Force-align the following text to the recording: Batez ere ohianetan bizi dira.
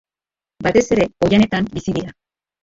Batez 0.67 0.83
ere 0.95 1.05
ohianetan 1.27 1.69
bizi 1.77 1.95
dira. 1.99 2.17